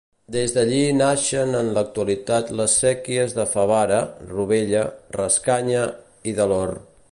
Des 0.35 0.53
d'allí 0.53 0.77
naixen 1.01 1.57
en 1.59 1.69
l'actualitat 1.75 2.49
les 2.61 2.79
séquies 2.85 3.37
de 3.41 3.47
Favara, 3.53 4.01
Rovella, 4.33 4.83
Rascanya 5.21 5.85
i 6.33 6.37
de 6.41 6.53
l'Or. 6.53 6.77